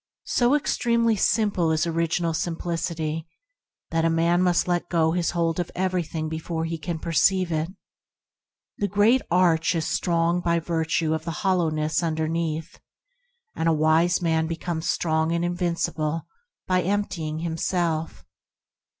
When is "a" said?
4.03-4.09, 13.69-13.73